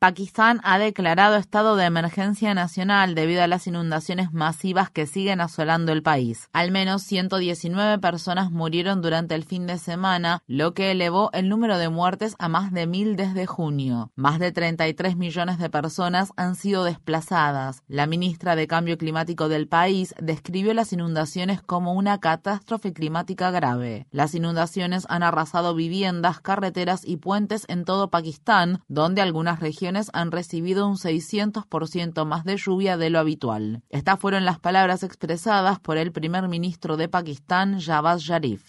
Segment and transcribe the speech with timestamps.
[0.00, 5.90] Pakistán ha declarado estado de emergencia nacional debido a las inundaciones masivas que siguen asolando
[5.90, 6.48] el país.
[6.52, 11.78] Al menos 119 personas murieron durante el fin de semana, lo que elevó el número
[11.78, 14.12] de muertes a más de mil desde junio.
[14.14, 17.82] Más de 33 millones de personas han sido desplazadas.
[17.88, 24.06] La ministra de Cambio Climático del país describió las inundaciones como una catástrofe climática grave.
[24.12, 30.30] Las inundaciones han arrasado viviendas, carreteras y puentes en todo Pakistán, donde algunas regiones han
[30.30, 33.82] recibido un 600% más de lluvia de lo habitual.
[33.90, 38.62] Estas fueron las palabras expresadas por el primer ministro de Pakistán, Jawad Sharif.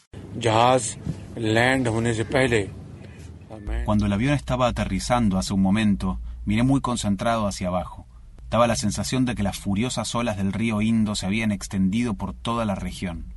[3.86, 8.08] Cuando el avión estaba aterrizando hace un momento, miré muy concentrado hacia abajo.
[8.50, 12.33] Daba la sensación de que las furiosas olas del río Indo se habían extendido por
[12.33, 13.33] toda la región.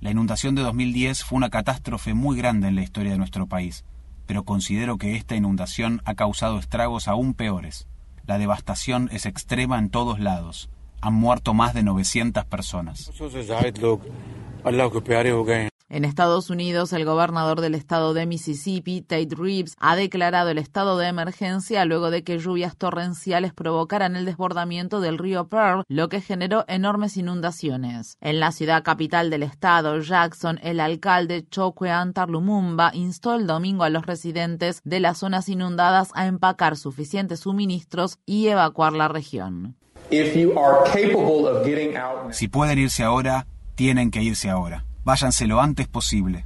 [0.00, 3.84] La inundación de 2010 fue una catástrofe muy grande en la historia de nuestro país
[4.26, 7.86] pero considero que esta inundación ha causado estragos aún peores.
[8.26, 10.68] La devastación es extrema en todos lados.
[11.00, 13.10] Han muerto más de 900 personas.
[15.88, 20.98] En Estados Unidos, el gobernador del estado de Mississippi, Tate Reeves, ha declarado el estado
[20.98, 26.20] de emergencia luego de que lluvias torrenciales provocaran el desbordamiento del río Pearl, lo que
[26.20, 28.18] generó enormes inundaciones.
[28.20, 33.84] En la ciudad capital del estado, Jackson, el alcalde Chokwe Antar Lumumba instó el domingo
[33.84, 39.76] a los residentes de las zonas inundadas a empacar suficientes suministros y evacuar la región.
[42.32, 43.46] Si pueden irse ahora,
[43.76, 44.84] tienen que irse ahora.
[45.06, 46.42] Váyanse lo antes posible.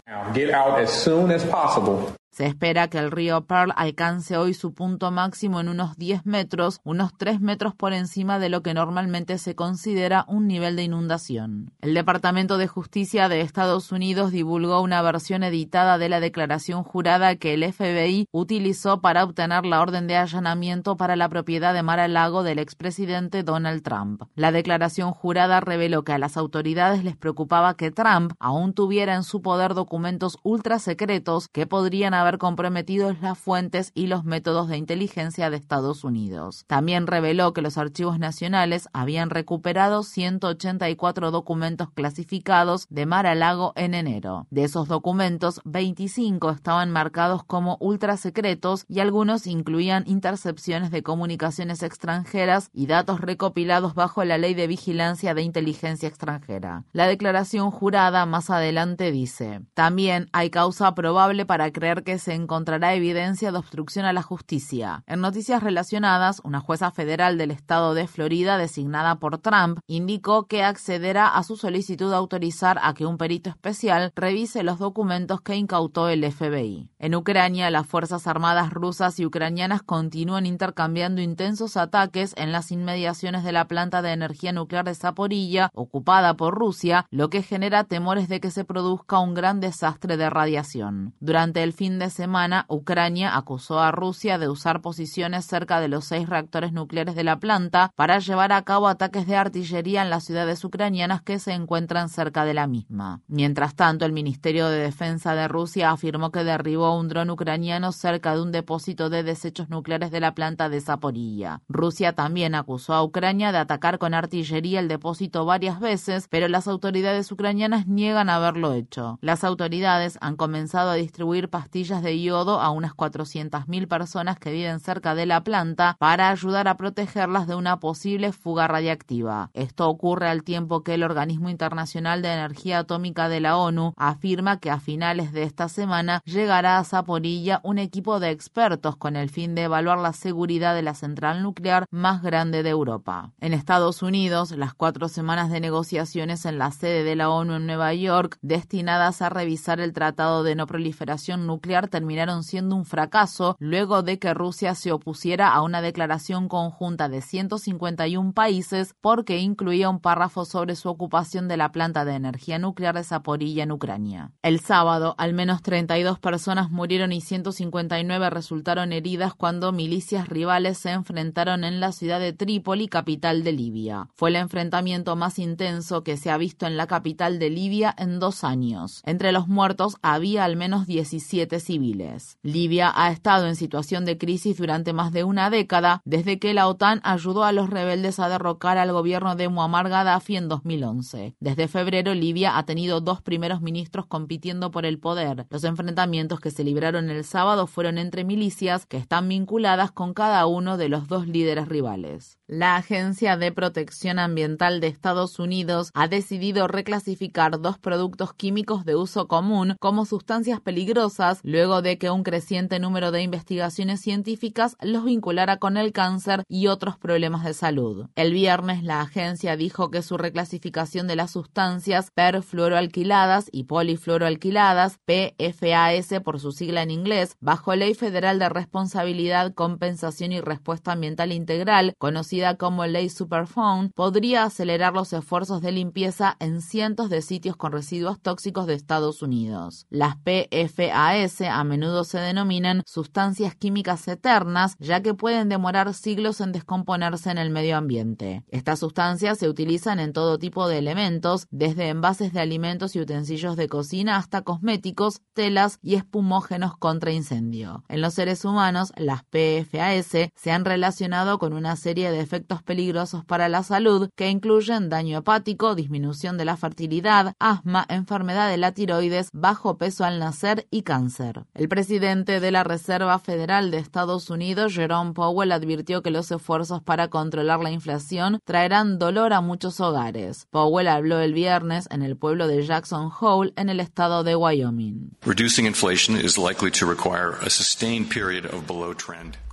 [2.30, 6.80] Se espera que el río Pearl alcance hoy su punto máximo en unos 10 metros,
[6.84, 11.72] unos 3 metros por encima de lo que normalmente se considera un nivel de inundación.
[11.80, 17.34] El Departamento de Justicia de Estados Unidos divulgó una versión editada de la declaración jurada
[17.34, 22.44] que el FBI utilizó para obtener la orden de allanamiento para la propiedad de Mar-a-Lago
[22.44, 24.22] del expresidente Donald Trump.
[24.36, 29.24] La declaración jurada reveló que a las autoridades les preocupaba que Trump aún tuviera en
[29.24, 34.76] su poder documentos ultra secretos que podrían haber comprometido las fuentes y los métodos de
[34.76, 36.64] inteligencia de Estados Unidos.
[36.66, 43.72] También reveló que los archivos nacionales habían recuperado 184 documentos clasificados de Mar a Lago
[43.76, 44.46] en enero.
[44.50, 52.70] De esos documentos, 25 estaban marcados como ultrasecretos y algunos incluían intercepciones de comunicaciones extranjeras
[52.72, 56.84] y datos recopilados bajo la Ley de Vigilancia de Inteligencia Extranjera.
[56.92, 62.94] La declaración jurada más adelante dice, también hay causa probable para creer que se encontrará
[62.94, 65.04] evidencia de obstrucción a la justicia.
[65.06, 70.62] En noticias relacionadas, una jueza federal del estado de Florida designada por Trump indicó que
[70.62, 75.56] accederá a su solicitud de autorizar a que un perito especial revise los documentos que
[75.56, 76.90] incautó el FBI.
[76.98, 83.44] En Ucrania, las Fuerzas Armadas rusas y ucranianas continúan intercambiando intensos ataques en las inmediaciones
[83.44, 88.28] de la planta de energía nuclear de Zaporilla, ocupada por Rusia, lo que genera temores
[88.28, 91.14] de que se produzca un gran desastre de radiación.
[91.20, 96.04] Durante el fin de semana, Ucrania acusó a Rusia de usar posiciones cerca de los
[96.04, 100.24] seis reactores nucleares de la planta para llevar a cabo ataques de artillería en las
[100.24, 103.20] ciudades ucranianas que se encuentran cerca de la misma.
[103.28, 108.34] Mientras tanto, el Ministerio de Defensa de Rusia afirmó que derribó un dron ucraniano cerca
[108.34, 111.60] de un depósito de desechos nucleares de la planta de Zaporilla.
[111.68, 116.66] Rusia también acusó a Ucrania de atacar con artillería el depósito varias veces, pero las
[116.66, 119.18] autoridades ucranianas niegan haberlo hecho.
[119.20, 124.78] Las autoridades han comenzado a distribuir pastillas de yodo a unas 400.000 personas que viven
[124.78, 129.50] cerca de la planta para ayudar a protegerlas de una posible fuga radiactiva.
[129.52, 134.60] Esto ocurre al tiempo que el Organismo Internacional de Energía Atómica de la ONU afirma
[134.60, 139.28] que a finales de esta semana llegará a Zaporilla un equipo de expertos con el
[139.28, 143.32] fin de evaluar la seguridad de la central nuclear más grande de Europa.
[143.40, 147.66] En Estados Unidos, las cuatro semanas de negociaciones en la sede de la ONU en
[147.66, 153.56] Nueva York, destinadas a revisar el Tratado de No Proliferación Nuclear terminaron siendo un fracaso
[153.58, 159.88] luego de que Rusia se opusiera a una declaración conjunta de 151 países porque incluía
[159.88, 164.32] un párrafo sobre su ocupación de la planta de energía nuclear de Zaporilla en Ucrania.
[164.42, 170.90] El sábado, al menos 32 personas murieron y 159 resultaron heridas cuando milicias rivales se
[170.90, 174.08] enfrentaron en la ciudad de Trípoli, capital de Libia.
[174.14, 178.18] Fue el enfrentamiento más intenso que se ha visto en la capital de Libia en
[178.18, 179.02] dos años.
[179.04, 182.36] Entre los muertos había al menos 17 civiles.
[182.42, 186.66] Libia ha estado en situación de crisis durante más de una década desde que la
[186.66, 191.36] OTAN ayudó a los rebeldes a derrocar al gobierno de Muammar Gaddafi en 2011.
[191.38, 195.46] Desde febrero, Libia ha tenido dos primeros ministros compitiendo por el poder.
[195.48, 200.44] Los enfrentamientos que se libraron el sábado fueron entre milicias que están vinculadas con cada
[200.46, 202.40] uno de los dos líderes rivales.
[202.48, 208.96] La Agencia de Protección Ambiental de Estados Unidos ha decidido reclasificar dos productos químicos de
[208.96, 215.58] uso común como sustancias peligrosas de que un creciente número de investigaciones científicas los vinculara
[215.58, 218.06] con el cáncer y otros problemas de salud.
[218.14, 226.22] El viernes la agencia dijo que su reclasificación de las sustancias perfluoroalquiladas y polifluoroalquiladas, PFAS
[226.24, 231.92] por su sigla en inglés, bajo Ley Federal de Responsabilidad, Compensación y Respuesta Ambiental Integral,
[231.98, 237.72] conocida como Ley Superphone, podría acelerar los esfuerzos de limpieza en cientos de sitios con
[237.72, 239.86] residuos tóxicos de Estados Unidos.
[239.90, 246.52] Las PFAS a menudo se denominan sustancias químicas eternas, ya que pueden demorar siglos en
[246.52, 248.44] descomponerse en el medio ambiente.
[248.48, 253.56] Estas sustancias se utilizan en todo tipo de elementos, desde envases de alimentos y utensilios
[253.56, 257.84] de cocina hasta cosméticos, telas y espumógenos contra incendio.
[257.88, 263.24] En los seres humanos, las PFAS se han relacionado con una serie de efectos peligrosos
[263.24, 268.72] para la salud que incluyen daño hepático, disminución de la fertilidad, asma, enfermedad de la
[268.72, 271.29] tiroides, bajo peso al nacer y cáncer.
[271.54, 276.82] El presidente de la Reserva Federal de Estados Unidos, Jerome Powell, advirtió que los esfuerzos
[276.82, 280.46] para controlar la inflación traerán dolor a muchos hogares.
[280.50, 285.16] Powell habló el viernes en el pueblo de Jackson Hole, en el estado de Wyoming.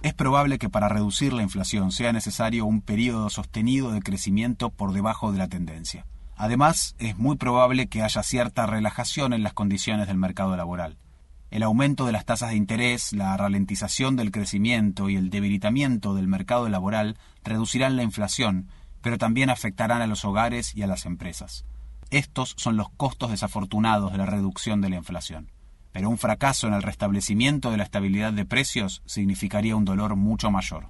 [0.04, 4.94] Es probable que para reducir la inflación sea necesario un periodo sostenido de crecimiento por
[4.94, 6.06] debajo de la tendencia.
[6.36, 10.98] Además, es muy probable que haya cierta relajación en las condiciones del mercado laboral.
[11.50, 16.28] El aumento de las tasas de interés, la ralentización del crecimiento y el debilitamiento del
[16.28, 18.70] mercado laboral reducirán la inflación,
[19.02, 21.66] pero también afectarán a los hogares y a las empresas.
[22.10, 25.52] Estos son los costos desafortunados de la reducción de la inflación
[25.98, 30.52] pero un fracaso en el restablecimiento de la estabilidad de precios significaría un dolor mucho
[30.52, 30.86] mayor.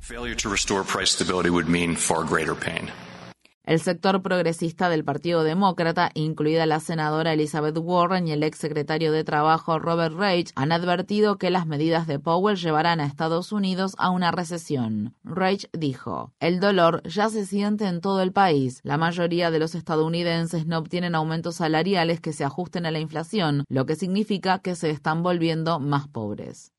[3.68, 9.12] El sector progresista del Partido Demócrata, incluida la senadora Elizabeth Warren y el ex secretario
[9.12, 13.94] de Trabajo Robert Reich, han advertido que las medidas de Powell llevarán a Estados Unidos
[13.98, 15.16] a una recesión.
[15.26, 18.80] Reich dijo, el dolor ya se siente en todo el país.
[18.84, 23.66] La mayoría de los estadounidenses no obtienen aumentos salariales que se ajusten a la inflación,
[23.68, 26.72] lo que significa que se están volviendo más pobres.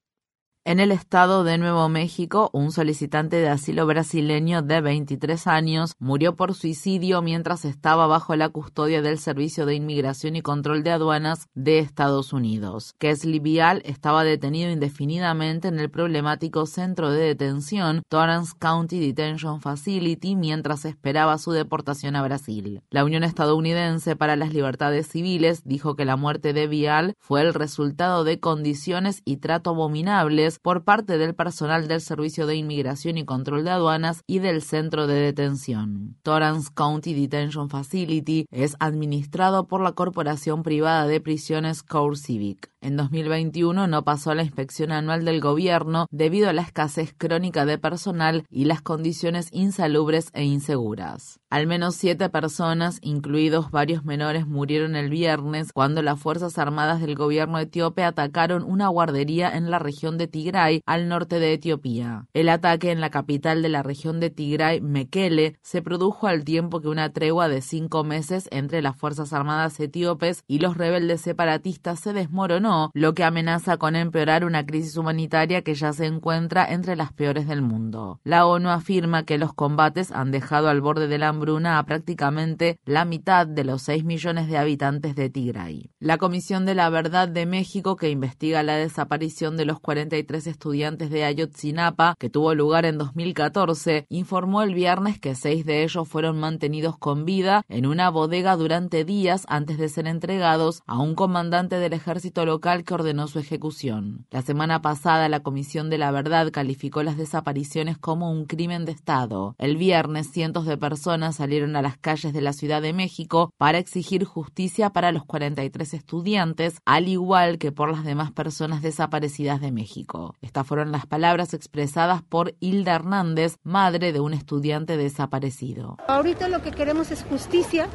[0.68, 6.36] En el estado de Nuevo México, un solicitante de asilo brasileño de 23 años murió
[6.36, 11.48] por suicidio mientras estaba bajo la custodia del Servicio de Inmigración y Control de Aduanas
[11.54, 12.92] de Estados Unidos.
[12.98, 20.36] Kesley Vial estaba detenido indefinidamente en el problemático centro de detención Torrance County Detention Facility
[20.36, 22.82] mientras esperaba su deportación a Brasil.
[22.90, 27.54] La Unión Estadounidense para las Libertades Civiles dijo que la muerte de Vial fue el
[27.54, 33.24] resultado de condiciones y trato abominables por parte del personal del Servicio de Inmigración y
[33.24, 36.16] Control de Aduanas y del Centro de Detención.
[36.22, 42.70] Torrance County Detention Facility es administrado por la Corporación Privada de Prisiones Core Civic.
[42.80, 47.76] En 2021 no pasó la inspección anual del gobierno debido a la escasez crónica de
[47.76, 51.40] personal y las condiciones insalubres e inseguras.
[51.50, 57.16] Al menos siete personas, incluidos varios menores, murieron el viernes cuando las Fuerzas Armadas del
[57.16, 62.26] gobierno etíope atacaron una guardería en la región de Tigray, al norte de Etiopía.
[62.32, 66.80] El ataque en la capital de la región de Tigray, Mekele, se produjo al tiempo
[66.80, 71.98] que una tregua de cinco meses entre las Fuerzas Armadas etíopes y los rebeldes separatistas
[71.98, 76.96] se desmoronó, lo que amenaza con empeorar una crisis humanitaria que ya se encuentra entre
[76.96, 78.20] las peores del mundo.
[78.24, 82.78] La ONU afirma que los combates han dejado al borde de la Bruna a prácticamente
[82.84, 85.90] la mitad de los 6 millones de habitantes de Tigray.
[85.98, 91.10] La Comisión de la Verdad de México, que investiga la desaparición de los 43 estudiantes
[91.10, 96.38] de Ayotzinapa, que tuvo lugar en 2014, informó el viernes que seis de ellos fueron
[96.38, 101.78] mantenidos con vida en una bodega durante días antes de ser entregados a un comandante
[101.78, 104.26] del ejército local local que ordenó su ejecución.
[104.32, 108.90] La semana pasada, la Comisión de la Verdad calificó las desapariciones como un crimen de
[108.90, 109.54] Estado.
[109.58, 113.78] El viernes, cientos de personas salieron a las calles de la Ciudad de México para
[113.78, 119.70] exigir justicia para los 43 estudiantes, al igual que por las demás personas desaparecidas de
[119.70, 120.34] México.
[120.40, 125.96] Estas fueron las palabras expresadas por Hilda Hernández, madre de un estudiante desaparecido.
[126.08, 127.86] Ahorita lo que queremos es justicia,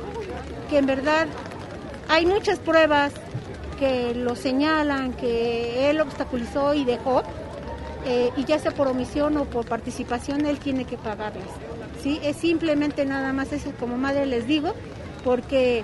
[0.70, 1.28] que en verdad
[2.08, 3.14] hay muchas pruebas
[3.76, 7.24] que lo señalan, que él obstaculizó y dejó,
[8.06, 11.48] eh, y ya sea por omisión o por participación, él tiene que pagarlas.
[12.02, 12.20] ¿sí?
[12.24, 14.74] Es simplemente nada más eso, como madre les digo,
[15.24, 15.84] porque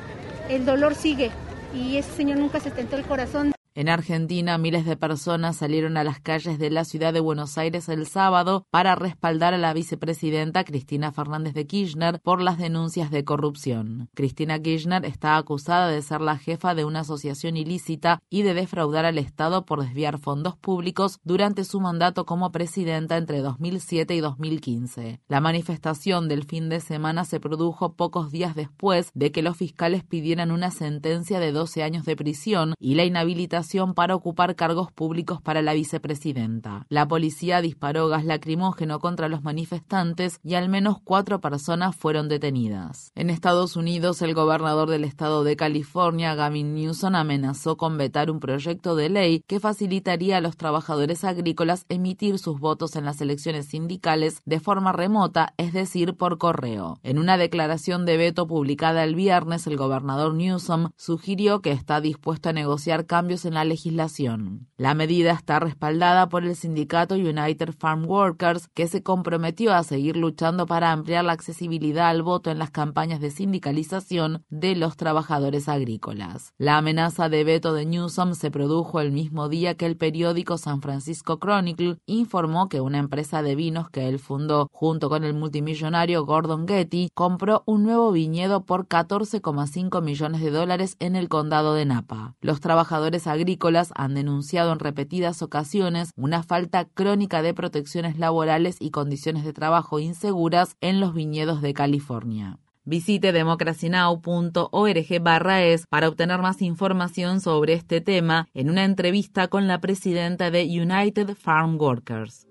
[0.50, 1.32] el dolor sigue
[1.74, 3.52] y ese señor nunca se tentó el corazón.
[3.76, 7.88] En Argentina, miles de personas salieron a las calles de la ciudad de Buenos Aires
[7.88, 13.24] el sábado para respaldar a la vicepresidenta Cristina Fernández de Kirchner por las denuncias de
[13.24, 14.10] corrupción.
[14.16, 19.06] Cristina Kirchner está acusada de ser la jefa de una asociación ilícita y de defraudar
[19.06, 25.22] al Estado por desviar fondos públicos durante su mandato como presidenta entre 2007 y 2015.
[25.28, 30.04] La manifestación del fin de semana se produjo pocos días después de que los fiscales
[30.04, 35.42] pidieran una sentencia de 12 años de prisión y la inhabilitación para ocupar cargos públicos
[35.44, 36.88] para la vicepresidenta.
[36.90, 43.12] La policía disparó gas lacrimógeno contra los manifestantes y al menos cuatro personas fueron detenidas.
[43.14, 48.40] En Estados Unidos, el gobernador del estado de California, Gavin Newsom, amenazó con vetar un
[48.40, 53.68] proyecto de ley que facilitaría a los trabajadores agrícolas emitir sus votos en las elecciones
[53.68, 57.00] sindicales de forma remota, es decir, por correo.
[57.04, 62.50] En una declaración de veto publicada el viernes, el gobernador Newsom sugirió que está dispuesto
[62.50, 64.70] a negociar cambios en la legislación.
[64.78, 70.16] La medida está respaldada por el sindicato United Farm Workers, que se comprometió a seguir
[70.16, 75.68] luchando para ampliar la accesibilidad al voto en las campañas de sindicalización de los trabajadores
[75.68, 76.54] agrícolas.
[76.58, 80.82] La amenaza de veto de Newsom se produjo el mismo día que el periódico San
[80.82, 86.26] Francisco Chronicle informó que una empresa de vinos que él fundó junto con el multimillonario
[86.26, 91.86] Gordon Getty compró un nuevo viñedo por 14,5 millones de dólares en el condado de
[91.86, 92.36] Napa.
[92.42, 98.76] Los trabajadores agrícolas agrícolas han denunciado en repetidas ocasiones una falta crónica de protecciones laborales
[98.80, 102.60] y condiciones de trabajo inseguras en los viñedos de California.
[102.84, 109.68] Visite democracynow.org barra es para obtener más información sobre este tema en una entrevista con
[109.68, 112.46] la presidenta de United Farm Workers.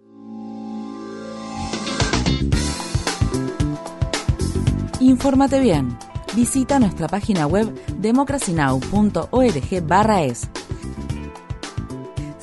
[5.00, 5.96] Infórmate bien.
[6.34, 10.48] Visita nuestra página web democracynow.org barra es.